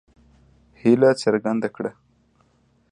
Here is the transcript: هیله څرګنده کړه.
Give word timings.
هیله 0.81 1.09
څرګنده 1.23 1.69
کړه. 1.75 1.91